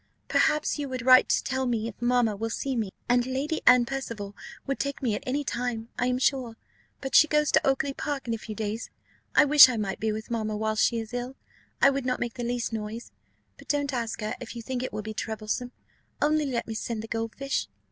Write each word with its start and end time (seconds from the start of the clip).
Perhaps 0.27 0.79
you 0.79 0.89
would 0.89 1.05
write 1.05 1.29
to 1.29 1.43
tell 1.43 1.67
me 1.67 1.87
if 1.87 1.93
mamma 2.01 2.35
will 2.35 2.49
see 2.49 2.75
me; 2.75 2.89
and 3.07 3.23
Lady 3.27 3.61
Anne 3.67 3.85
Percival 3.85 4.35
would 4.65 4.79
take 4.79 5.03
me 5.03 5.13
at 5.13 5.23
any 5.27 5.43
time, 5.43 5.89
I 5.99 6.07
am 6.07 6.17
sure 6.17 6.57
but 7.01 7.13
she 7.13 7.27
goes 7.27 7.51
to 7.51 7.67
Oakly 7.67 7.93
park 7.93 8.27
in 8.27 8.33
a 8.33 8.39
few 8.39 8.55
days. 8.55 8.89
I 9.35 9.45
wish 9.45 9.69
I 9.69 9.77
might 9.77 9.99
be 9.99 10.11
with 10.11 10.31
mamma 10.31 10.57
whilst 10.57 10.83
she 10.85 10.97
is 10.97 11.13
ill; 11.13 11.35
I 11.83 11.91
would 11.91 12.07
not 12.07 12.19
make 12.19 12.33
the 12.33 12.43
least 12.43 12.73
noise. 12.73 13.11
But 13.59 13.67
don't 13.67 13.93
ask 13.93 14.21
her, 14.21 14.33
if 14.41 14.55
you 14.55 14.63
think 14.63 14.81
it 14.81 14.91
will 14.91 15.03
be 15.03 15.13
troublesome 15.13 15.71
only 16.19 16.47
let 16.47 16.65
me 16.65 16.73
send 16.73 17.03
the 17.03 17.07
gold 17.07 17.35
fish." 17.35 17.67